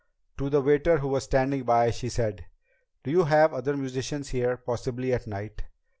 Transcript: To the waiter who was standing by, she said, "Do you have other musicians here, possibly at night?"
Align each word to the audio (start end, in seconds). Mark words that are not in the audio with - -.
To 0.39 0.49
the 0.49 0.61
waiter 0.61 0.97
who 0.97 1.09
was 1.09 1.25
standing 1.25 1.61
by, 1.61 1.91
she 1.91 2.09
said, 2.09 2.47
"Do 3.03 3.11
you 3.11 3.25
have 3.25 3.53
other 3.53 3.77
musicians 3.77 4.29
here, 4.29 4.57
possibly 4.57 5.13
at 5.13 5.27
night?" 5.27 5.61